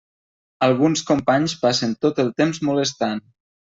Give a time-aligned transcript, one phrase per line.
[0.67, 3.23] Alguns companys passen tot el temps molestant.